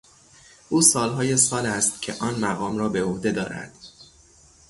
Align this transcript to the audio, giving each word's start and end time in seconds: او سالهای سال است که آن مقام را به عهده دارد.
او 0.69 0.81
سالهای 0.81 1.37
سال 1.37 1.65
است 1.65 2.01
که 2.01 2.13
آن 2.19 2.35
مقام 2.39 2.77
را 2.77 2.89
به 2.89 3.03
عهده 3.03 3.31
دارد. 3.31 3.73